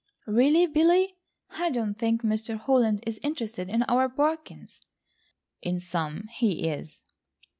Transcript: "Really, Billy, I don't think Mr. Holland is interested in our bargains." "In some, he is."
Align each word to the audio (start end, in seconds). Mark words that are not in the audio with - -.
"Really, 0.25 0.65
Billy, 0.65 1.15
I 1.51 1.69
don't 1.69 1.93
think 1.93 2.23
Mr. 2.23 2.57
Holland 2.57 3.03
is 3.05 3.19
interested 3.21 3.69
in 3.69 3.83
our 3.83 4.09
bargains." 4.09 4.81
"In 5.61 5.79
some, 5.79 6.27
he 6.33 6.67
is." 6.67 7.03